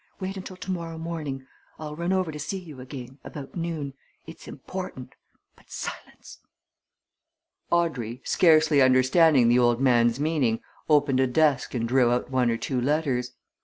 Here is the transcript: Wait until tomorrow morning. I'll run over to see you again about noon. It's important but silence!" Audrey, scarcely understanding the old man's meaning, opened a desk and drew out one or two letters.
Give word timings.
Wait 0.19 0.35
until 0.35 0.57
tomorrow 0.57 0.97
morning. 0.97 1.45
I'll 1.77 1.95
run 1.95 2.11
over 2.11 2.31
to 2.31 2.39
see 2.39 2.57
you 2.57 2.79
again 2.79 3.19
about 3.23 3.55
noon. 3.55 3.93
It's 4.25 4.47
important 4.47 5.13
but 5.55 5.69
silence!" 5.69 6.39
Audrey, 7.69 8.19
scarcely 8.23 8.81
understanding 8.81 9.47
the 9.47 9.59
old 9.59 9.79
man's 9.79 10.19
meaning, 10.19 10.59
opened 10.89 11.19
a 11.19 11.27
desk 11.27 11.75
and 11.75 11.87
drew 11.87 12.09
out 12.09 12.31
one 12.31 12.49
or 12.49 12.57
two 12.57 12.81
letters. 12.81 13.33